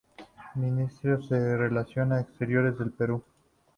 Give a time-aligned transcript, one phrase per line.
[0.55, 3.23] Ministerio de Relaciones Exteriores del Perú